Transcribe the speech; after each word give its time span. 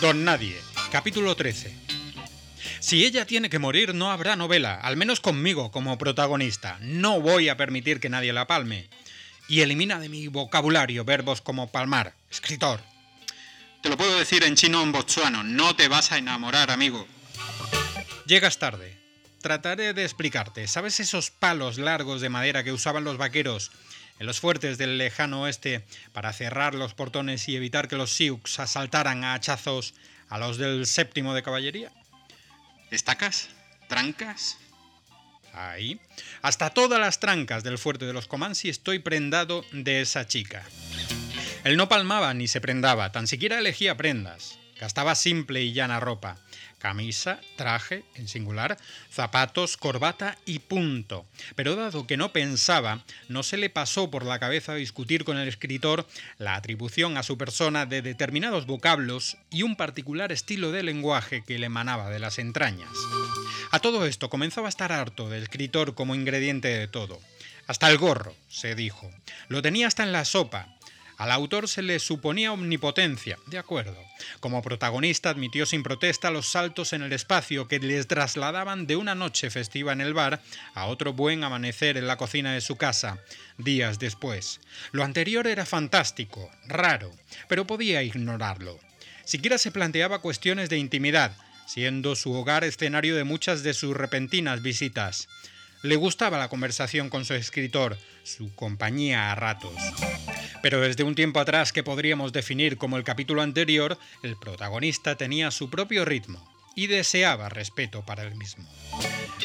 Don 0.00 0.24
Nadie, 0.24 0.60
capítulo 0.90 1.34
13. 1.36 1.72
Si 2.80 3.04
ella 3.04 3.26
tiene 3.26 3.48
que 3.48 3.58
morir, 3.58 3.94
no 3.94 4.10
habrá 4.10 4.36
novela, 4.36 4.74
al 4.74 4.96
menos 4.96 5.20
conmigo 5.20 5.70
como 5.70 5.96
protagonista. 5.96 6.78
No 6.80 7.20
voy 7.20 7.48
a 7.48 7.56
permitir 7.56 8.00
que 8.00 8.10
nadie 8.10 8.32
la 8.32 8.46
palme. 8.46 8.88
Y 9.48 9.60
elimina 9.60 9.98
de 10.00 10.08
mi 10.08 10.26
vocabulario 10.28 11.04
verbos 11.04 11.40
como 11.40 11.70
palmar, 11.70 12.14
escritor. 12.30 12.80
Te 13.82 13.88
lo 13.88 13.96
puedo 13.96 14.18
decir 14.18 14.42
en 14.44 14.56
chino 14.56 14.80
o 14.80 14.82
en 14.82 14.92
botsuano, 14.92 15.42
no 15.44 15.76
te 15.76 15.88
vas 15.88 16.12
a 16.12 16.18
enamorar, 16.18 16.70
amigo. 16.70 17.06
Llegas 18.26 18.58
tarde. 18.58 18.98
Trataré 19.40 19.92
de 19.92 20.04
explicarte. 20.04 20.66
¿Sabes 20.66 21.00
esos 21.00 21.30
palos 21.30 21.78
largos 21.78 22.20
de 22.20 22.30
madera 22.30 22.64
que 22.64 22.72
usaban 22.72 23.04
los 23.04 23.18
vaqueros 23.18 23.70
en 24.18 24.26
los 24.26 24.40
fuertes 24.40 24.78
del 24.78 24.98
lejano 24.98 25.42
oeste 25.42 25.84
para 26.12 26.32
cerrar 26.32 26.74
los 26.74 26.94
portones 26.94 27.48
y 27.48 27.56
evitar 27.56 27.88
que 27.88 27.96
los 27.96 28.12
Sioux 28.12 28.40
asaltaran 28.58 29.24
a 29.24 29.34
hachazos 29.34 29.94
a 30.28 30.38
los 30.38 30.58
del 30.58 30.86
séptimo 30.86 31.34
de 31.34 31.42
caballería. 31.42 31.92
¿Estacas? 32.90 33.48
¿Trancas? 33.88 34.58
Ahí. 35.52 36.00
Hasta 36.42 36.70
todas 36.70 37.00
las 37.00 37.20
trancas 37.20 37.62
del 37.62 37.78
fuerte 37.78 38.06
de 38.06 38.12
los 38.12 38.26
Comansi 38.26 38.68
estoy 38.68 38.98
prendado 38.98 39.64
de 39.72 40.00
esa 40.00 40.26
chica. 40.26 40.64
Él 41.64 41.76
no 41.76 41.88
palmaba 41.88 42.34
ni 42.34 42.48
se 42.48 42.60
prendaba, 42.60 43.12
tan 43.12 43.26
siquiera 43.26 43.58
elegía 43.58 43.96
prendas. 43.96 44.58
Gastaba 44.78 45.14
simple 45.14 45.62
y 45.62 45.72
llana 45.72 46.00
ropa 46.00 46.43
camisa, 46.84 47.40
traje, 47.56 48.04
en 48.14 48.28
singular, 48.28 48.76
zapatos, 49.10 49.78
corbata 49.78 50.36
y 50.44 50.58
punto. 50.58 51.24
Pero 51.56 51.76
dado 51.76 52.06
que 52.06 52.18
no 52.18 52.30
pensaba, 52.30 53.02
no 53.30 53.42
se 53.42 53.56
le 53.56 53.70
pasó 53.70 54.10
por 54.10 54.26
la 54.26 54.38
cabeza 54.38 54.74
discutir 54.74 55.24
con 55.24 55.38
el 55.38 55.48
escritor 55.48 56.06
la 56.36 56.56
atribución 56.56 57.16
a 57.16 57.22
su 57.22 57.38
persona 57.38 57.86
de 57.86 58.02
determinados 58.02 58.66
vocablos 58.66 59.38
y 59.48 59.62
un 59.62 59.76
particular 59.76 60.30
estilo 60.30 60.72
de 60.72 60.82
lenguaje 60.82 61.42
que 61.42 61.58
le 61.58 61.64
emanaba 61.64 62.10
de 62.10 62.18
las 62.18 62.38
entrañas. 62.38 62.92
A 63.70 63.78
todo 63.78 64.04
esto 64.04 64.28
comenzaba 64.28 64.68
a 64.68 64.68
estar 64.68 64.92
harto 64.92 65.30
del 65.30 65.44
escritor 65.44 65.94
como 65.94 66.14
ingrediente 66.14 66.68
de 66.68 66.86
todo. 66.86 67.18
Hasta 67.66 67.90
el 67.90 67.96
gorro, 67.96 68.36
se 68.50 68.74
dijo. 68.74 69.10
Lo 69.48 69.62
tenía 69.62 69.86
hasta 69.86 70.02
en 70.02 70.12
la 70.12 70.26
sopa, 70.26 70.68
al 71.16 71.30
autor 71.30 71.68
se 71.68 71.82
le 71.82 71.98
suponía 71.98 72.52
omnipotencia, 72.52 73.38
de 73.46 73.58
acuerdo. 73.58 73.96
Como 74.40 74.62
protagonista 74.62 75.30
admitió 75.30 75.66
sin 75.66 75.82
protesta 75.82 76.30
los 76.30 76.46
saltos 76.46 76.92
en 76.92 77.02
el 77.02 77.12
espacio 77.12 77.68
que 77.68 77.78
les 77.78 78.06
trasladaban 78.06 78.86
de 78.86 78.96
una 78.96 79.14
noche 79.14 79.50
festiva 79.50 79.92
en 79.92 80.00
el 80.00 80.14
bar 80.14 80.42
a 80.74 80.86
otro 80.86 81.12
buen 81.12 81.44
amanecer 81.44 81.96
en 81.96 82.06
la 82.06 82.16
cocina 82.16 82.52
de 82.52 82.60
su 82.60 82.76
casa, 82.76 83.18
días 83.58 83.98
después. 83.98 84.60
Lo 84.92 85.04
anterior 85.04 85.46
era 85.46 85.66
fantástico, 85.66 86.50
raro, 86.66 87.12
pero 87.48 87.66
podía 87.66 88.02
ignorarlo. 88.02 88.78
Siquiera 89.24 89.58
se 89.58 89.70
planteaba 89.70 90.20
cuestiones 90.20 90.68
de 90.68 90.78
intimidad, 90.78 91.36
siendo 91.66 92.14
su 92.16 92.32
hogar 92.32 92.64
escenario 92.64 93.16
de 93.16 93.24
muchas 93.24 93.62
de 93.62 93.74
sus 93.74 93.96
repentinas 93.96 94.62
visitas. 94.62 95.28
Le 95.82 95.96
gustaba 95.96 96.38
la 96.38 96.48
conversación 96.48 97.10
con 97.10 97.24
su 97.24 97.34
escritor, 97.34 97.98
su 98.22 98.54
compañía 98.54 99.30
a 99.30 99.34
ratos. 99.34 99.74
Pero 100.64 100.80
desde 100.80 101.04
un 101.04 101.14
tiempo 101.14 101.40
atrás 101.40 101.74
que 101.74 101.82
podríamos 101.82 102.32
definir 102.32 102.78
como 102.78 102.96
el 102.96 103.04
capítulo 103.04 103.42
anterior, 103.42 103.98
el 104.22 104.34
protagonista 104.34 105.14
tenía 105.14 105.50
su 105.50 105.68
propio 105.68 106.06
ritmo 106.06 106.42
y 106.74 106.86
deseaba 106.86 107.50
respeto 107.50 108.02
para 108.06 108.22
él 108.22 108.34
mismo. 108.34 108.66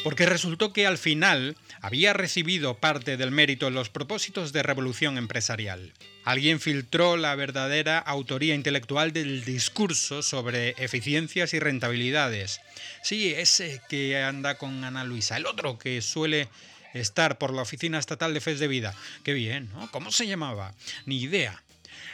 Porque 0.05 0.25
resultó 0.25 0.71
que 0.71 0.87
al 0.87 0.97
final 0.97 1.57
había 1.81 2.13
recibido 2.13 2.75
parte 2.77 3.17
del 3.17 3.31
mérito 3.31 3.67
en 3.67 3.73
los 3.73 3.89
propósitos 3.89 4.53
de 4.53 4.63
revolución 4.63 5.17
empresarial. 5.17 5.91
Alguien 6.23 6.61
filtró 6.61 7.17
la 7.17 7.35
verdadera 7.35 7.99
autoría 7.99 8.55
intelectual 8.55 9.11
del 9.11 9.43
discurso 9.43 10.23
sobre 10.23 10.69
eficiencias 10.77 11.53
y 11.53 11.59
rentabilidades. 11.59 12.61
Sí, 13.03 13.33
ese 13.33 13.81
que 13.89 14.23
anda 14.23 14.55
con 14.55 14.85
Ana 14.85 15.03
Luisa, 15.03 15.35
el 15.35 15.47
otro 15.47 15.77
que 15.77 16.01
suele 16.01 16.47
estar 16.93 17.37
por 17.37 17.53
la 17.53 17.61
Oficina 17.61 17.99
Estatal 17.99 18.33
de 18.33 18.41
Fes 18.41 18.59
de 18.59 18.67
Vida. 18.67 18.95
Qué 19.23 19.33
bien, 19.33 19.69
¿no? 19.73 19.89
¿Cómo 19.91 20.11
se 20.11 20.27
llamaba? 20.27 20.73
Ni 21.05 21.21
idea. 21.21 21.61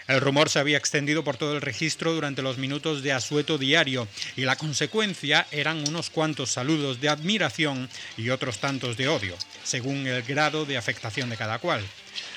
El 0.07 0.21
rumor 0.21 0.49
se 0.49 0.59
había 0.59 0.77
extendido 0.77 1.23
por 1.23 1.37
todo 1.37 1.55
el 1.55 1.61
registro 1.61 2.13
durante 2.13 2.43
los 2.43 2.57
minutos 2.57 3.01
de 3.01 3.11
asueto 3.11 3.57
diario 3.57 4.07
y 4.35 4.41
la 4.41 4.55
consecuencia 4.55 5.47
eran 5.51 5.87
unos 5.87 6.11
cuantos 6.11 6.51
saludos 6.51 7.01
de 7.01 7.09
admiración 7.09 7.89
y 8.15 8.29
otros 8.29 8.59
tantos 8.59 8.97
de 8.97 9.07
odio, 9.07 9.35
según 9.63 10.05
el 10.05 10.21
grado 10.21 10.65
de 10.65 10.77
afectación 10.77 11.29
de 11.29 11.37
cada 11.37 11.57
cual. 11.57 11.83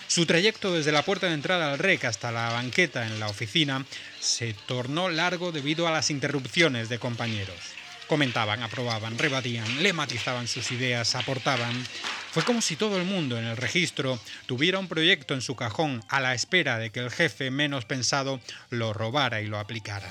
Su 0.06 0.24
trayecto 0.24 0.72
desde 0.72 0.92
la 0.92 1.04
puerta 1.04 1.26
de 1.26 1.34
entrada 1.34 1.70
al 1.70 1.78
REC 1.78 2.06
hasta 2.06 2.32
la 2.32 2.48
banqueta 2.50 3.06
en 3.06 3.20
la 3.20 3.28
oficina 3.28 3.84
se 4.18 4.54
tornó 4.66 5.10
largo 5.10 5.52
debido 5.52 5.86
a 5.86 5.92
las 5.92 6.10
interrupciones 6.10 6.88
de 6.88 6.98
compañeros. 6.98 7.58
Comentaban, 8.08 8.62
aprobaban, 8.62 9.18
rebatían, 9.18 9.82
le 9.82 9.92
matizaban 9.92 10.48
sus 10.48 10.72
ideas, 10.72 11.14
aportaban. 11.14 11.86
Fue 12.32 12.42
como 12.42 12.62
si 12.62 12.74
todo 12.74 12.96
el 12.96 13.04
mundo 13.04 13.38
en 13.38 13.44
el 13.44 13.56
registro 13.56 14.18
tuviera 14.46 14.78
un 14.78 14.88
proyecto 14.88 15.34
en 15.34 15.42
su 15.42 15.56
cajón 15.56 16.02
a 16.08 16.20
la 16.20 16.34
espera 16.34 16.78
de 16.78 16.90
que 16.90 17.00
el 17.00 17.10
jefe 17.10 17.50
menos 17.50 17.84
pensado 17.84 18.40
lo 18.70 18.92
robara 18.92 19.42
y 19.42 19.46
lo 19.46 19.58
aplicara. 19.58 20.10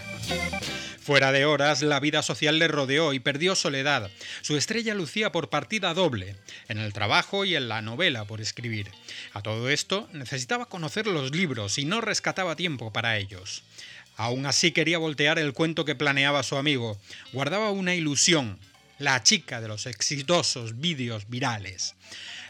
Fuera 1.07 1.31
de 1.31 1.45
horas, 1.45 1.83
la 1.83 2.01
vida 2.01 2.21
social 2.21 2.59
le 2.59 2.67
rodeó 2.67 3.13
y 3.13 3.19
perdió 3.19 3.55
soledad. 3.55 4.11
Su 4.41 4.57
estrella 4.57 4.93
lucía 4.93 5.31
por 5.31 5.49
partida 5.49 5.93
doble, 5.93 6.35
en 6.67 6.79
el 6.79 6.91
trabajo 6.91 7.45
y 7.45 7.55
en 7.55 7.69
la 7.69 7.81
novela 7.81 8.25
por 8.25 8.41
escribir. 8.41 8.91
A 9.31 9.41
todo 9.41 9.69
esto, 9.69 10.09
necesitaba 10.11 10.65
conocer 10.65 11.07
los 11.07 11.31
libros 11.31 11.77
y 11.77 11.85
no 11.85 12.01
rescataba 12.01 12.57
tiempo 12.57 12.91
para 12.91 13.17
ellos. 13.17 13.63
Aún 14.17 14.45
así 14.47 14.71
quería 14.71 14.97
voltear 14.97 15.39
el 15.39 15.53
cuento 15.53 15.85
que 15.85 15.95
planeaba 15.95 16.43
su 16.43 16.57
amigo. 16.57 16.99
Guardaba 17.33 17.71
una 17.71 17.95
ilusión, 17.95 18.59
la 18.97 19.21
chica 19.21 19.61
de 19.61 19.67
los 19.67 19.85
exitosos 19.85 20.79
vídeos 20.79 21.29
virales. 21.29 21.95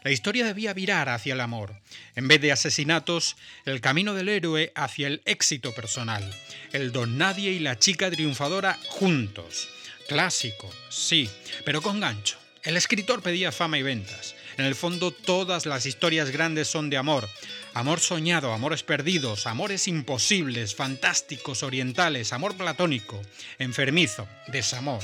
La 0.04 0.12
historia 0.12 0.46
debía 0.46 0.74
virar 0.74 1.10
hacia 1.10 1.34
el 1.34 1.42
amor. 1.42 1.76
En 2.16 2.30
vez 2.30 2.40
de 2.40 2.54
asesinatos, 2.54 3.36
el 3.66 3.82
camino 3.82 4.14
del 4.14 4.30
héroe 4.30 4.72
hacia 4.76 5.08
el 5.08 5.22
éxito 5.26 5.74
personal. 5.74 6.24
El 6.72 6.94
don 6.94 7.18
nadie 7.18 7.52
y 7.52 7.60
la 7.60 7.78
chica 7.78 8.10
triunfadora 8.10 8.80
juntos. 8.88 9.68
Clásico, 10.08 10.74
sí, 10.90 11.30
pero 11.66 11.82
con 11.82 12.00
gancho. 12.00 12.38
El 12.64 12.78
escritor 12.78 13.22
pedía 13.22 13.52
fama 13.52 13.78
y 13.78 13.84
ventas. 13.84 14.36
En 14.58 14.66
el 14.66 14.76
fondo 14.76 15.12
todas 15.12 15.66
las 15.66 15.86
historias 15.86 16.32
grandes 16.32 16.68
son 16.68 16.90
de 16.90 16.98
amor. 16.98 17.28
Amor 17.78 18.00
soñado, 18.00 18.54
amores 18.54 18.82
perdidos, 18.82 19.46
amores 19.46 19.88
imposibles, 19.88 20.74
fantásticos, 20.74 21.62
orientales, 21.62 22.34
amor 22.34 22.58
platónico, 22.58 23.22
enfermizo, 23.60 24.28
desamor. 24.48 25.00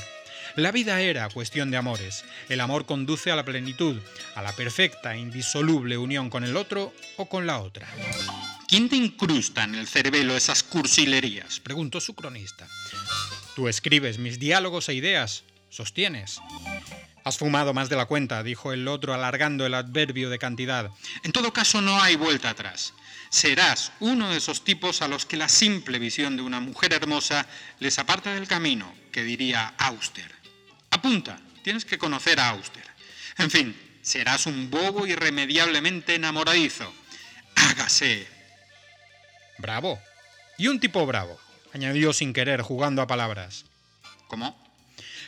La 0.56 0.72
vida 0.72 1.00
era 1.00 1.28
cuestión 1.28 1.70
de 1.70 1.76
amores. 1.76 2.24
El 2.48 2.60
amor 2.60 2.84
conduce 2.84 3.30
a 3.30 3.36
la 3.36 3.44
plenitud, 3.44 4.02
a 4.34 4.42
la 4.42 4.50
perfecta, 4.56 5.16
indisoluble 5.16 5.96
unión 5.96 6.30
con 6.30 6.42
el 6.42 6.56
otro 6.56 6.92
o 7.16 7.28
con 7.28 7.46
la 7.46 7.60
otra. 7.60 7.86
¿Quién 8.66 8.88
te 8.88 8.96
incrusta 8.96 9.62
en 9.62 9.76
el 9.76 9.86
cerebelo 9.86 10.36
esas 10.36 10.64
cursilerías? 10.64 11.60
preguntó 11.60 12.00
su 12.00 12.16
cronista. 12.16 12.66
Tú 13.54 13.68
escribes 13.68 14.18
mis 14.18 14.40
diálogos 14.40 14.88
e 14.88 14.94
ideas, 14.94 15.44
sostienes. 15.68 16.40
Has 17.24 17.38
fumado 17.38 17.72
más 17.72 17.88
de 17.88 17.96
la 17.96 18.04
cuenta, 18.04 18.42
dijo 18.42 18.74
el 18.74 18.86
otro 18.86 19.14
alargando 19.14 19.64
el 19.64 19.72
adverbio 19.72 20.28
de 20.28 20.38
cantidad. 20.38 20.90
En 21.22 21.32
todo 21.32 21.54
caso, 21.54 21.80
no 21.80 22.00
hay 22.02 22.16
vuelta 22.16 22.50
atrás. 22.50 22.92
Serás 23.30 23.92
uno 24.00 24.30
de 24.30 24.36
esos 24.36 24.62
tipos 24.62 25.00
a 25.00 25.08
los 25.08 25.24
que 25.24 25.38
la 25.38 25.48
simple 25.48 25.98
visión 25.98 26.36
de 26.36 26.42
una 26.42 26.60
mujer 26.60 26.92
hermosa 26.92 27.46
les 27.80 27.98
aparta 27.98 28.34
del 28.34 28.46
camino, 28.46 28.94
que 29.10 29.24
diría 29.24 29.72
Auster. 29.78 30.30
Apunta, 30.90 31.40
tienes 31.62 31.86
que 31.86 31.96
conocer 31.98 32.38
a 32.38 32.50
Auster. 32.50 32.84
En 33.38 33.50
fin, 33.50 33.74
serás 34.02 34.44
un 34.44 34.70
bobo 34.70 35.06
irremediablemente 35.06 36.14
enamoradizo. 36.14 36.92
Hágase. 37.56 38.28
Bravo. 39.58 39.98
Y 40.58 40.68
un 40.68 40.78
tipo 40.78 41.04
bravo, 41.06 41.40
añadió 41.72 42.12
sin 42.12 42.34
querer, 42.34 42.60
jugando 42.60 43.00
a 43.00 43.06
palabras. 43.06 43.64
¿Cómo? 44.28 44.63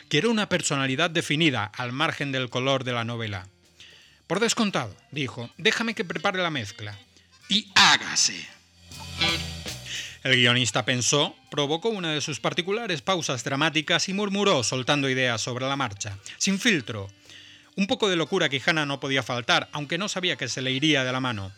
Quiero 0.09 0.29
una 0.31 0.49
personalidad 0.49 1.09
definida 1.09 1.65
al 1.65 1.91
margen 1.91 2.31
del 2.31 2.49
color 2.49 2.83
de 2.83 2.93
la 2.93 3.03
novela. 3.03 3.47
Por 4.27 4.39
descontado, 4.39 4.95
dijo, 5.11 5.49
déjame 5.57 5.95
que 5.95 6.05
prepare 6.05 6.41
la 6.41 6.49
mezcla. 6.49 6.97
Y 7.49 7.71
hágase. 7.75 8.47
El 10.23 10.35
guionista 10.35 10.83
pensó, 10.83 11.35
provocó 11.49 11.89
una 11.89 12.11
de 12.11 12.19
sus 12.19 12.39
particulares 12.39 13.01
pausas 13.01 13.43
dramáticas 13.43 14.09
y 14.09 14.13
murmuró 14.13 14.63
soltando 14.63 15.09
ideas 15.09 15.39
sobre 15.39 15.65
la 15.65 15.77
marcha, 15.77 16.17
sin 16.37 16.59
filtro. 16.59 17.09
Un 17.77 17.87
poco 17.87 18.09
de 18.09 18.15
locura 18.15 18.49
quijana 18.49 18.85
no 18.85 18.99
podía 18.99 19.23
faltar, 19.23 19.69
aunque 19.71 19.97
no 19.97 20.09
sabía 20.09 20.35
que 20.35 20.49
se 20.49 20.61
le 20.61 20.71
iría 20.71 21.03
de 21.03 21.11
la 21.11 21.19
mano. 21.19 21.53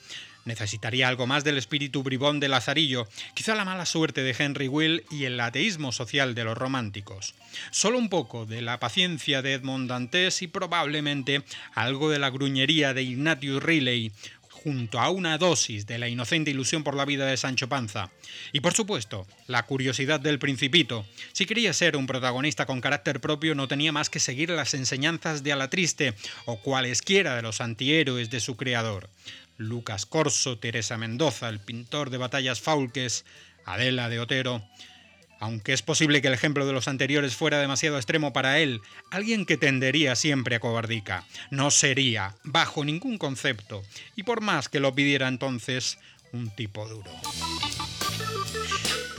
Necesitaría 0.49 1.07
algo 1.07 1.27
más 1.27 1.43
del 1.43 1.59
espíritu 1.59 2.01
bribón 2.01 2.39
de 2.39 2.49
Lazarillo, 2.49 3.07
quizá 3.35 3.53
la 3.53 3.65
mala 3.65 3.85
suerte 3.85 4.23
de 4.23 4.35
Henry 4.35 4.67
Will 4.67 5.03
y 5.11 5.25
el 5.25 5.39
ateísmo 5.39 5.91
social 5.91 6.33
de 6.33 6.43
los 6.43 6.57
románticos. 6.57 7.35
Solo 7.69 7.99
un 7.99 8.09
poco 8.09 8.47
de 8.47 8.63
la 8.63 8.79
paciencia 8.79 9.43
de 9.43 9.53
Edmond 9.53 9.87
Dantes 9.87 10.41
y 10.41 10.47
probablemente 10.47 11.43
algo 11.75 12.09
de 12.09 12.17
la 12.17 12.31
gruñería 12.31 12.95
de 12.95 13.03
Ignatius 13.03 13.61
Riley, 13.61 14.11
junto 14.63 14.99
a 14.99 15.09
una 15.09 15.37
dosis 15.37 15.85
de 15.85 15.97
la 15.97 16.09
inocente 16.09 16.51
ilusión 16.51 16.83
por 16.83 16.95
la 16.95 17.05
vida 17.05 17.25
de 17.25 17.37
Sancho 17.37 17.69
Panza. 17.69 18.11
Y 18.51 18.59
por 18.59 18.73
supuesto, 18.73 19.25
la 19.47 19.65
curiosidad 19.65 20.19
del 20.19 20.39
principito. 20.39 21.05
Si 21.31 21.45
quería 21.45 21.71
ser 21.73 21.95
un 21.95 22.07
protagonista 22.07 22.65
con 22.65 22.81
carácter 22.81 23.21
propio, 23.21 23.55
no 23.55 23.67
tenía 23.67 23.91
más 23.91 24.09
que 24.09 24.19
seguir 24.19 24.49
las 24.49 24.73
enseñanzas 24.73 25.43
de 25.43 25.53
Alatriste 25.53 26.13
o 26.45 26.59
cualesquiera 26.61 27.35
de 27.35 27.41
los 27.41 27.61
antihéroes 27.61 28.29
de 28.29 28.39
su 28.39 28.57
creador. 28.57 29.09
Lucas 29.57 30.05
Corso, 30.05 30.57
Teresa 30.57 30.97
Mendoza, 30.97 31.49
el 31.49 31.59
pintor 31.59 32.09
de 32.09 32.17
batallas 32.17 32.61
Faulques, 32.61 33.25
Adela 33.65 34.09
de 34.09 34.19
Otero. 34.19 34.63
Aunque 35.39 35.73
es 35.73 35.81
posible 35.81 36.21
que 36.21 36.27
el 36.27 36.33
ejemplo 36.33 36.65
de 36.65 36.73
los 36.73 36.87
anteriores 36.87 37.35
fuera 37.35 37.59
demasiado 37.59 37.97
extremo 37.97 38.33
para 38.33 38.59
él, 38.59 38.81
alguien 39.09 39.45
que 39.45 39.57
tendería 39.57 40.15
siempre 40.15 40.55
a 40.55 40.59
cobardica. 40.59 41.25
No 41.49 41.71
sería, 41.71 42.35
bajo 42.43 42.83
ningún 42.83 43.17
concepto, 43.17 43.83
y 44.15 44.23
por 44.23 44.41
más 44.41 44.69
que 44.69 44.79
lo 44.79 44.93
pidiera 44.93 45.27
entonces, 45.27 45.97
un 46.33 46.49
tipo 46.49 46.87
duro. 46.87 47.11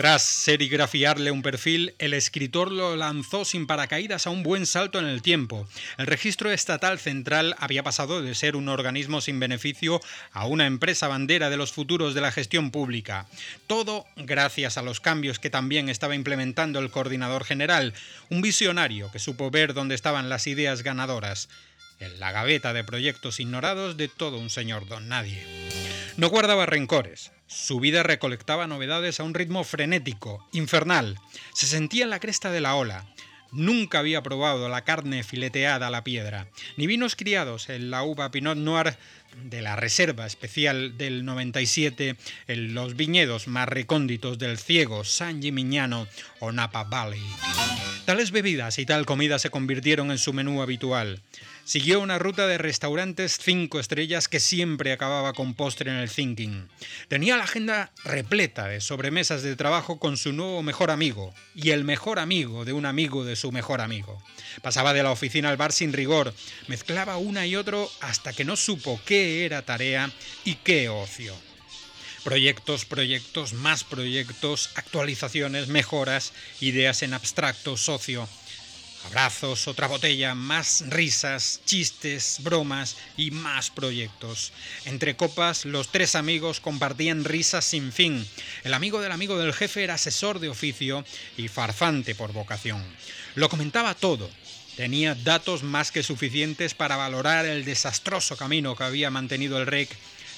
Tras 0.00 0.22
serigrafiarle 0.22 1.30
un 1.30 1.42
perfil, 1.42 1.94
el 1.98 2.14
escritor 2.14 2.72
lo 2.72 2.96
lanzó 2.96 3.44
sin 3.44 3.66
paracaídas 3.66 4.26
a 4.26 4.30
un 4.30 4.42
buen 4.42 4.64
salto 4.64 4.98
en 4.98 5.04
el 5.04 5.20
tiempo. 5.20 5.68
El 5.98 6.06
registro 6.06 6.50
estatal 6.50 6.98
central 6.98 7.54
había 7.58 7.82
pasado 7.82 8.22
de 8.22 8.34
ser 8.34 8.56
un 8.56 8.70
organismo 8.70 9.20
sin 9.20 9.38
beneficio 9.38 10.00
a 10.32 10.46
una 10.46 10.64
empresa 10.64 11.06
bandera 11.06 11.50
de 11.50 11.58
los 11.58 11.72
futuros 11.72 12.14
de 12.14 12.22
la 12.22 12.32
gestión 12.32 12.70
pública. 12.70 13.26
Todo 13.66 14.06
gracias 14.16 14.78
a 14.78 14.82
los 14.82 15.00
cambios 15.00 15.38
que 15.38 15.50
también 15.50 15.90
estaba 15.90 16.14
implementando 16.14 16.78
el 16.78 16.90
coordinador 16.90 17.44
general, 17.44 17.92
un 18.30 18.40
visionario 18.40 19.12
que 19.12 19.18
supo 19.18 19.50
ver 19.50 19.74
dónde 19.74 19.96
estaban 19.96 20.30
las 20.30 20.46
ideas 20.46 20.82
ganadoras 20.82 21.50
en 21.98 22.18
la 22.18 22.32
gaveta 22.32 22.72
de 22.72 22.84
proyectos 22.84 23.38
ignorados 23.38 23.98
de 23.98 24.08
todo 24.08 24.38
un 24.38 24.48
señor 24.48 24.88
don 24.88 25.08
nadie. 25.08 25.89
No 26.16 26.28
guardaba 26.28 26.66
rencores, 26.66 27.32
su 27.46 27.80
vida 27.80 28.02
recolectaba 28.02 28.66
novedades 28.66 29.20
a 29.20 29.24
un 29.24 29.34
ritmo 29.34 29.64
frenético, 29.64 30.46
infernal. 30.52 31.18
Se 31.52 31.66
sentía 31.66 32.04
en 32.04 32.10
la 32.10 32.20
cresta 32.20 32.50
de 32.50 32.60
la 32.60 32.74
ola. 32.74 33.06
Nunca 33.52 33.98
había 33.98 34.22
probado 34.22 34.68
la 34.68 34.84
carne 34.84 35.24
fileteada 35.24 35.88
a 35.88 35.90
la 35.90 36.04
piedra, 36.04 36.46
ni 36.76 36.86
vinos 36.86 37.16
criados 37.16 37.68
en 37.68 37.90
la 37.90 38.04
uva 38.04 38.30
Pinot 38.30 38.56
Noir 38.56 38.96
de 39.42 39.62
la 39.62 39.74
Reserva 39.74 40.26
Especial 40.26 40.96
del 40.96 41.24
97 41.24 42.16
en 42.46 42.74
los 42.74 42.94
viñedos 42.94 43.48
más 43.48 43.68
recónditos 43.68 44.38
del 44.38 44.58
Ciego, 44.58 45.02
San 45.04 45.42
Gimignano 45.42 46.06
o 46.38 46.52
Napa 46.52 46.84
Valley. 46.84 47.22
Tales 48.10 48.32
bebidas 48.32 48.80
y 48.80 48.86
tal 48.86 49.06
comida 49.06 49.38
se 49.38 49.50
convirtieron 49.50 50.10
en 50.10 50.18
su 50.18 50.32
menú 50.32 50.62
habitual. 50.62 51.22
Siguió 51.62 52.00
una 52.00 52.18
ruta 52.18 52.48
de 52.48 52.58
restaurantes 52.58 53.38
cinco 53.40 53.78
estrellas 53.78 54.26
que 54.26 54.40
siempre 54.40 54.90
acababa 54.90 55.32
con 55.32 55.54
postre 55.54 55.92
en 55.92 55.96
el 55.96 56.10
thinking. 56.10 56.66
Tenía 57.06 57.36
la 57.36 57.44
agenda 57.44 57.92
repleta 58.02 58.66
de 58.66 58.80
sobremesas 58.80 59.44
de 59.44 59.54
trabajo 59.54 60.00
con 60.00 60.16
su 60.16 60.32
nuevo 60.32 60.60
mejor 60.64 60.90
amigo 60.90 61.32
y 61.54 61.70
el 61.70 61.84
mejor 61.84 62.18
amigo 62.18 62.64
de 62.64 62.72
un 62.72 62.84
amigo 62.84 63.24
de 63.24 63.36
su 63.36 63.52
mejor 63.52 63.80
amigo. 63.80 64.20
Pasaba 64.60 64.92
de 64.92 65.04
la 65.04 65.12
oficina 65.12 65.48
al 65.48 65.56
bar 65.56 65.70
sin 65.70 65.92
rigor, 65.92 66.34
mezclaba 66.66 67.16
una 67.16 67.46
y 67.46 67.54
otro 67.54 67.88
hasta 68.00 68.32
que 68.32 68.44
no 68.44 68.56
supo 68.56 69.00
qué 69.06 69.44
era 69.44 69.62
tarea 69.62 70.10
y 70.44 70.56
qué 70.56 70.88
ocio. 70.88 71.36
Proyectos, 72.24 72.84
proyectos, 72.84 73.54
más 73.54 73.82
proyectos, 73.82 74.70
actualizaciones, 74.74 75.68
mejoras, 75.68 76.32
ideas 76.60 77.02
en 77.02 77.14
abstracto, 77.14 77.76
socio. 77.78 78.28
Abrazos, 79.06 79.66
otra 79.66 79.86
botella, 79.86 80.34
más 80.34 80.84
risas, 80.88 81.62
chistes, 81.64 82.36
bromas 82.42 82.98
y 83.16 83.30
más 83.30 83.70
proyectos. 83.70 84.52
Entre 84.84 85.16
copas, 85.16 85.64
los 85.64 85.88
tres 85.88 86.14
amigos 86.14 86.60
compartían 86.60 87.24
risas 87.24 87.64
sin 87.64 87.92
fin. 87.92 88.26
El 88.64 88.74
amigo 88.74 89.00
del 89.00 89.12
amigo 89.12 89.38
del 89.38 89.54
jefe 89.54 89.82
era 89.84 89.94
asesor 89.94 90.38
de 90.38 90.50
oficio 90.50 91.02
y 91.38 91.48
farsante 91.48 92.14
por 92.14 92.34
vocación. 92.34 92.84
Lo 93.34 93.48
comentaba 93.48 93.94
todo. 93.94 94.30
Tenía 94.76 95.14
datos 95.14 95.62
más 95.62 95.90
que 95.90 96.02
suficientes 96.02 96.74
para 96.74 96.96
valorar 96.96 97.46
el 97.46 97.64
desastroso 97.64 98.36
camino 98.36 98.76
que 98.76 98.84
había 98.84 99.10
mantenido 99.10 99.58
el 99.58 99.66
REC 99.66 99.88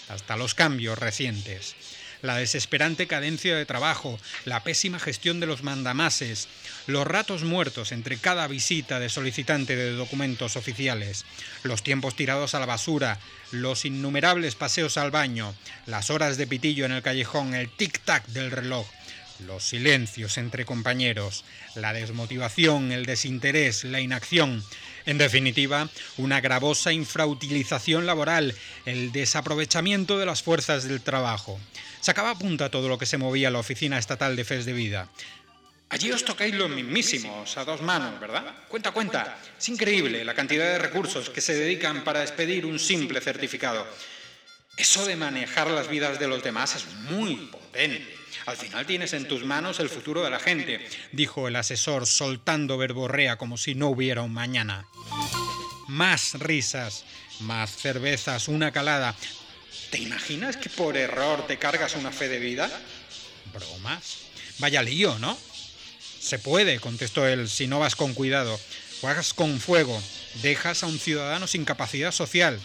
hasta 0.09 0.37
los 0.37 0.55
cambios 0.55 0.99
recientes. 0.99 1.75
La 2.23 2.37
desesperante 2.37 3.09
cadencia 3.09 3.57
de 3.57 3.67
trabajo, 3.67 4.17
la 4.45 4.63
pésima 4.63 5.01
gestión 5.01 5.41
de 5.41 5.47
los 5.47 5.65
mandamases, 5.65 6.47
los 6.87 7.05
ratos 7.05 7.43
muertos 7.43 7.91
entre 7.91 8.17
cada 8.17 8.47
visita 8.47 9.01
de 9.01 9.09
solicitante 9.09 9.75
de 9.75 9.91
documentos 9.91 10.55
oficiales, 10.55 11.25
los 11.65 11.83
tiempos 11.83 12.15
tirados 12.15 12.55
a 12.55 12.61
la 12.61 12.67
basura, 12.67 13.19
los 13.51 13.85
innumerables 13.85 14.55
paseos 14.55 14.99
al 14.99 15.11
baño, 15.11 15.53
las 15.87 16.11
horas 16.11 16.37
de 16.37 16.47
pitillo 16.47 16.85
en 16.85 16.93
el 16.93 17.03
callejón, 17.03 17.55
el 17.55 17.69
tic-tac 17.77 18.25
del 18.27 18.53
reloj, 18.53 18.87
los 19.47 19.65
silencios 19.65 20.39
entre 20.39 20.65
compañeros, 20.65 21.45
la 21.75 21.93
desmotivación, 21.93 22.93
el 22.93 23.07
desinterés, 23.07 23.85
la 23.85 24.01
inacción, 24.01 24.65
en 25.07 25.19
definitiva, 25.19 25.89
una 26.17 26.41
gravosa 26.41 26.93
infrautilización 26.93 28.07
laboral, 28.07 28.55
el 28.87 29.13
desaprovechamiento 29.13 30.19
de 30.19 30.27
las 30.27 30.43
fuerzas 30.43 30.85
del 30.85 31.01
trabajo. 31.01 31.61
Sacaba 32.01 32.31
a 32.31 32.39
punta 32.39 32.71
todo 32.71 32.89
lo 32.89 32.99
que 32.99 33.07
se 33.07 33.19
movía 33.19 33.51
la 33.51 33.59
Oficina 33.59 33.99
Estatal 33.99 34.37
de 34.37 34.45
Fes 34.45 34.65
de 34.65 34.73
Vida. 34.73 35.09
Allí 35.89 36.11
os 36.11 36.25
tocáis 36.25 36.55
los 36.55 36.71
mismísimos, 36.71 37.57
a 37.59 37.67
dos 37.67 37.83
manos, 37.83 38.19
¿verdad? 38.19 38.65
Cuenta, 38.69 38.93
cuenta. 38.93 39.39
Es 39.59 39.69
increíble 39.69 40.25
la 40.25 40.35
cantidad 40.35 40.65
de 40.65 40.79
recursos 40.79 41.29
que 41.29 41.43
se 41.43 41.55
dedican 41.55 42.03
para 42.03 42.23
expedir 42.23 42.65
un 42.65 42.79
simple 42.79 43.21
certificado. 43.21 43.87
Eso 44.79 45.05
de 45.05 45.17
manejar 45.17 45.71
las 45.71 45.89
vidas 45.89 46.19
de 46.19 46.29
los 46.29 46.43
demás 46.43 46.77
es 46.77 46.87
muy 47.11 47.37
potente. 47.53 48.22
Al 48.47 48.57
final 48.57 48.87
tienes 48.87 49.13
en 49.13 49.29
tus 49.29 49.45
manos 49.45 49.81
el 49.81 49.89
futuro 49.89 50.23
de 50.23 50.31
la 50.31 50.39
gente, 50.39 50.87
dijo 51.13 51.49
el 51.49 51.57
asesor 51.57 52.07
soltando 52.07 52.79
verborrea 52.79 53.37
como 53.37 53.57
si 53.57 53.75
no 53.75 53.89
hubiera 53.89 54.23
un 54.23 54.33
mañana. 54.33 54.87
Más 55.89 56.35
risas, 56.35 57.05
más 57.41 57.77
cervezas, 57.77 58.49
una 58.49 58.73
calada. 58.73 59.15
¿Te 59.91 59.99
imaginas 59.99 60.57
que 60.57 60.71
por 60.71 60.97
error 60.97 61.47
te 61.47 61.59
cargas 61.59 61.97
una 61.97 62.11
fe 62.11 62.29
de 62.29 62.39
vida? 62.39 62.71
Bromas. 63.53 64.19
Vaya 64.59 64.83
lío, 64.83 65.19
¿no? 65.19 65.37
Se 66.21 66.39
puede, 66.39 66.81
contestó 66.81 67.27
él, 67.27 67.49
si 67.49 67.67
no 67.67 67.81
vas 67.81 67.97
con 67.97 68.15
cuidado. 68.15 68.59
Juegas 69.01 69.35
con 69.35 69.61
fuego. 69.61 70.01
Dejas 70.43 70.83
a 70.83 70.87
un 70.87 70.99
ciudadano 70.99 71.47
sin 71.47 71.65
capacidad 71.65 72.13
social. 72.13 72.61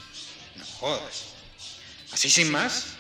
No 0.56 0.66
jodas. 0.66 1.26
¿Así 2.12 2.30
sin 2.30 2.52
más? 2.52 2.97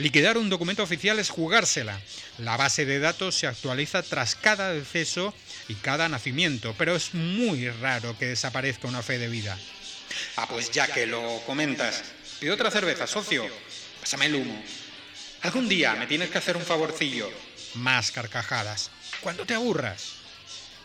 Liquidar 0.00 0.38
un 0.38 0.48
documento 0.48 0.82
oficial 0.82 1.18
es 1.18 1.30
jugársela. 1.30 2.00
La 2.38 2.56
base 2.56 2.86
de 2.86 2.98
datos 2.98 3.34
se 3.34 3.46
actualiza 3.46 4.02
tras 4.02 4.34
cada 4.34 4.72
deceso 4.72 5.34
y 5.68 5.74
cada 5.74 6.08
nacimiento, 6.08 6.74
pero 6.76 6.96
es 6.96 7.14
muy 7.14 7.68
raro 7.68 8.16
que 8.18 8.26
desaparezca 8.26 8.88
una 8.88 9.02
fe 9.02 9.18
de 9.18 9.28
vida. 9.28 9.58
Ah, 10.36 10.48
pues 10.48 10.70
ya 10.70 10.88
que 10.88 11.06
lo 11.06 11.40
comentas, 11.46 12.02
Pide 12.40 12.52
otra 12.52 12.70
cerveza, 12.70 13.06
socio. 13.06 13.46
Pásame 14.00 14.24
el 14.24 14.36
humo. 14.36 14.64
Algún 15.42 15.68
día 15.68 15.94
me 15.94 16.06
tienes 16.06 16.30
que 16.30 16.38
hacer 16.38 16.56
un 16.56 16.64
favorcillo. 16.64 17.30
Más 17.74 18.10
carcajadas. 18.10 18.90
Cuando 19.20 19.44
te 19.44 19.52
aburras. 19.52 20.12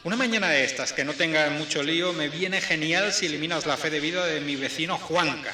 Una 0.04 0.18
mañana 0.18 0.50
de 0.50 0.66
estas 0.66 0.92
que 0.92 1.06
no 1.06 1.14
tenga 1.14 1.50
mucho 1.52 1.82
lío 1.82 2.12
me 2.12 2.28
viene 2.28 2.60
genial 2.60 3.14
si 3.14 3.28
eliminas 3.28 3.66
la 3.66 3.78
fe 3.78 3.90
de 3.90 4.02
vida 4.02 4.26
de 4.26 4.42
mi 4.42 4.58
vecino 4.58 4.98
Juanca. 4.98 5.54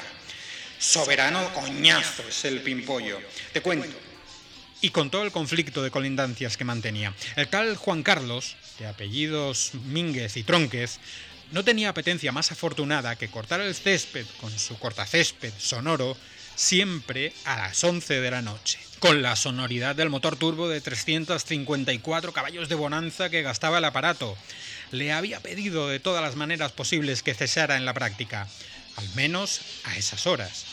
Soberano 0.82 1.54
coñazo 1.54 2.24
es 2.28 2.44
el 2.44 2.60
pimpollo. 2.60 3.20
Te 3.52 3.60
cuento. 3.60 3.96
Y 4.80 4.90
con 4.90 5.10
todo 5.10 5.22
el 5.22 5.30
conflicto 5.30 5.80
de 5.80 5.92
colindancias 5.92 6.56
que 6.56 6.64
mantenía. 6.64 7.14
El 7.36 7.46
tal 7.46 7.76
Juan 7.76 8.02
Carlos, 8.02 8.56
de 8.80 8.88
apellidos 8.88 9.74
Mínguez 9.74 10.36
y 10.36 10.42
Tronquez, 10.42 10.98
no 11.52 11.62
tenía 11.62 11.90
apetencia 11.90 12.32
más 12.32 12.50
afortunada 12.50 13.14
que 13.14 13.28
cortar 13.28 13.60
el 13.60 13.76
césped 13.76 14.26
con 14.40 14.50
su 14.58 14.76
cortacésped 14.76 15.52
sonoro 15.56 16.16
siempre 16.56 17.32
a 17.44 17.58
las 17.58 17.84
11 17.84 18.20
de 18.20 18.30
la 18.32 18.42
noche, 18.42 18.80
con 18.98 19.22
la 19.22 19.36
sonoridad 19.36 19.94
del 19.94 20.10
motor 20.10 20.34
turbo 20.34 20.68
de 20.68 20.80
354 20.80 22.32
caballos 22.32 22.68
de 22.68 22.74
bonanza 22.74 23.30
que 23.30 23.42
gastaba 23.42 23.78
el 23.78 23.84
aparato. 23.84 24.36
Le 24.90 25.12
había 25.12 25.38
pedido 25.38 25.86
de 25.86 26.00
todas 26.00 26.22
las 26.22 26.34
maneras 26.34 26.72
posibles 26.72 27.22
que 27.22 27.34
cesara 27.34 27.76
en 27.76 27.84
la 27.84 27.94
práctica, 27.94 28.48
al 28.96 29.08
menos 29.14 29.60
a 29.84 29.96
esas 29.96 30.26
horas. 30.26 30.64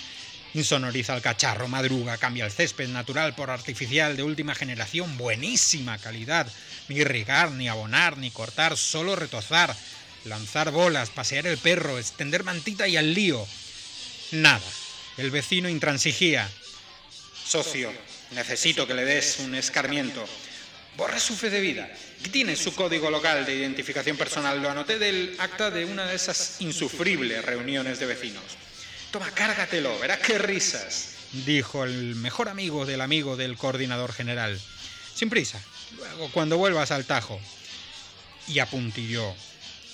Insonoriza 0.53 1.15
el 1.15 1.21
cacharro, 1.21 1.67
madruga, 1.67 2.17
cambia 2.17 2.45
el 2.45 2.51
césped 2.51 2.87
natural 2.89 3.35
por 3.35 3.51
artificial 3.51 4.17
de 4.17 4.23
última 4.23 4.55
generación, 4.55 5.17
buenísima 5.17 5.97
calidad. 5.99 6.51
Ni 6.87 7.03
regar, 7.03 7.51
ni 7.51 7.67
abonar, 7.67 8.17
ni 8.17 8.31
cortar, 8.31 8.75
solo 8.75 9.15
retozar 9.15 9.75
lanzar 10.25 10.71
bolas, 10.71 11.09
pasear 11.09 11.47
el 11.47 11.57
perro, 11.57 11.97
extender 11.97 12.43
mantita 12.43 12.87
y 12.87 12.97
al 12.97 13.13
lío. 13.13 13.45
Nada. 14.31 14.65
El 15.17 15.31
vecino 15.31 15.69
intransigía. 15.69 16.49
Socio, 17.45 17.91
necesito 18.31 18.87
que 18.87 18.93
le 18.93 19.05
des 19.05 19.39
un 19.39 19.55
escarmiento. 19.55 20.25
Borra 20.97 21.19
su 21.19 21.35
fe 21.35 21.49
de 21.49 21.61
vida. 21.61 21.89
Tiene 22.31 22.55
su 22.55 22.75
código 22.75 23.09
local 23.09 23.45
de 23.45 23.55
identificación 23.55 24.17
personal. 24.17 24.61
Lo 24.61 24.69
anoté 24.69 24.99
del 24.99 25.35
acta 25.39 25.71
de 25.71 25.85
una 25.85 26.05
de 26.05 26.15
esas 26.15 26.57
insufribles 26.59 27.45
reuniones 27.45 27.99
de 27.99 28.05
vecinos. 28.05 28.43
Toma, 29.11 29.31
cárgatelo, 29.31 29.97
verás 29.99 30.19
qué 30.19 30.37
risas. 30.37 31.15
dijo 31.45 31.83
el 31.83 32.15
mejor 32.15 32.49
amigo 32.49 32.85
del 32.85 33.01
amigo 33.01 33.37
del 33.37 33.57
coordinador 33.57 34.13
general. 34.13 34.59
Sin 35.15 35.29
prisa, 35.29 35.61
luego 35.97 36.29
cuando 36.31 36.57
vuelvas 36.57 36.91
al 36.91 37.05
tajo. 37.05 37.39
Y 38.47 38.59
apuntilló. 38.59 39.33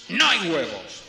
¡No 0.09 0.27
hay 0.29 0.49
huevos! 0.49 1.03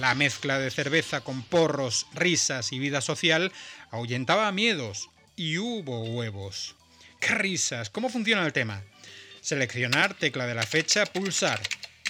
La 0.00 0.14
mezcla 0.14 0.58
de 0.58 0.70
cerveza 0.70 1.20
con 1.20 1.42
porros, 1.42 2.06
risas 2.12 2.72
y 2.72 2.78
vida 2.78 3.00
social 3.00 3.52
ahuyentaba 3.90 4.50
miedos 4.52 5.10
y 5.36 5.58
hubo 5.58 6.02
huevos. 6.04 6.74
¡Qué 7.22 7.34
risas! 7.36 7.88
¿Cómo 7.88 8.08
funciona 8.08 8.44
el 8.44 8.52
tema? 8.52 8.82
Seleccionar, 9.40 10.14
tecla 10.14 10.44
de 10.44 10.56
la 10.56 10.64
fecha, 10.64 11.06
pulsar. 11.06 11.60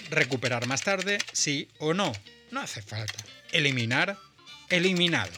Recuperar 0.09 0.67
más 0.67 0.81
tarde, 0.81 1.19
sí 1.35 1.69
o 1.81 1.93
no. 1.93 2.13
No 2.51 2.61
hace 2.61 2.81
falta. 2.81 3.23
Eliminar, 3.53 4.17
eliminado. 4.71 5.31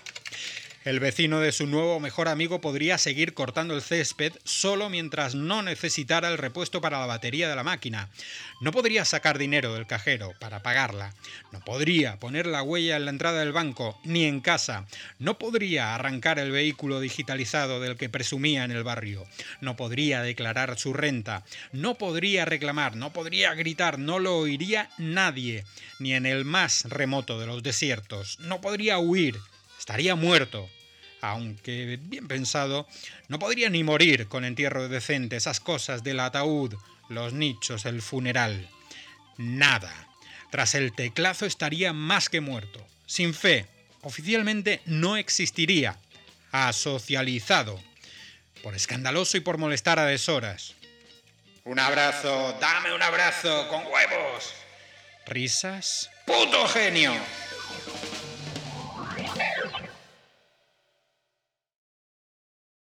El 0.85 1.00
vecino 1.00 1.41
de 1.41 1.50
su 1.50 1.67
nuevo 1.67 1.99
mejor 1.99 2.29
amigo 2.29 2.61
podría 2.61 2.99
seguir 2.99 3.33
cortando 3.33 3.75
el 3.75 3.81
césped 3.81 4.35
solo 4.45 4.91
mientras 4.91 5.35
no 5.35 5.62
necesitara 5.62 6.29
el 6.29 6.37
repuesto 6.37 6.83
para 6.83 7.00
la 7.00 7.07
batería 7.07 7.49
de 7.49 7.57
la 7.57 7.62
máquina. 7.62 8.11
No 8.61 8.71
podría 8.71 9.07
sacar 9.07 9.38
dinero 9.38 9.73
del 9.73 9.87
cajero 9.87 10.35
para 10.41 10.62
pagarla. 10.62 11.14
No 11.53 11.61
podría 11.61 12.21
poner 12.21 12.47
la 12.47 12.62
huella 12.62 12.97
en 12.97 13.07
la 13.07 13.12
entrada 13.12 13.41
del 13.41 13.53
banco 13.53 13.99
ni 14.05 14.25
en 14.25 14.43
casa. 14.43 14.87
No 15.19 15.38
podría 15.38 15.95
arrancar 15.95 16.38
el 16.38 16.50
vehículo 16.50 17.00
digitalizado 17.00 17.81
del 17.81 17.97
que 17.97 18.11
presumía 18.11 18.64
en 18.64 18.71
el 18.71 18.85
barrio. 18.85 19.25
No 19.62 19.76
podría 19.76 20.21
declarar 20.21 20.79
su 20.79 20.93
renta. 20.93 21.45
No 21.73 21.95
podría 21.95 22.45
reclamar. 22.45 22.95
No 22.95 23.11
podría 23.11 23.55
gritar. 23.55 23.99
No 23.99 24.19
lo 24.19 24.37
oiría 24.37 24.91
nadie. 24.99 25.64
Ni 25.99 26.12
en 26.12 26.26
el 26.26 26.45
más 26.45 26.85
remoto 26.91 27.41
de 27.41 27.47
los 27.47 27.62
desiertos. 27.62 28.38
No 28.41 28.61
podría 28.61 28.99
huir 28.99 29.41
estaría 29.85 30.14
muerto. 30.14 30.71
Aunque, 31.21 31.99
bien 32.00 32.26
pensado, 32.26 32.88
no 33.29 33.38
podría 33.38 33.69
ni 33.69 33.85
morir 33.85 34.29
con 34.29 34.47
entierro 34.47 34.88
decente, 34.88 35.37
esas 35.37 35.61
cosas 35.61 36.03
del 36.03 36.21
ataúd, 36.21 36.75
los 37.11 37.35
nichos, 37.35 37.85
el 37.85 38.00
funeral. 38.00 38.67
Nada. 39.37 39.93
Tras 40.50 40.75
el 40.75 40.95
teclazo 40.95 41.45
estaría 41.45 41.93
más 41.93 42.31
que 42.31 42.41
muerto. 42.41 42.83
Sin 43.05 43.35
fe, 43.35 43.67
oficialmente 44.00 44.81
no 44.87 45.19
existiría. 45.19 45.99
Asocializado. 46.50 47.79
Por 48.62 48.75
escandaloso 48.75 49.37
y 49.37 49.41
por 49.41 49.59
molestar 49.59 49.99
a 49.99 50.07
deshoras. 50.07 50.76
Un 51.64 51.79
abrazo, 51.79 52.57
dame 52.59 52.95
un 52.95 53.03
abrazo, 53.03 53.69
con 53.69 53.85
huevos. 53.85 54.55
Risas. 55.26 56.11
¡Puto 56.25 56.69
genio! 56.69 57.12